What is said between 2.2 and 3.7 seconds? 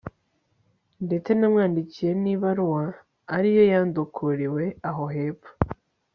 n'ibaruwa, ari yo